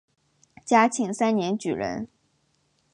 [0.65, 2.07] 嘉庆三年举人。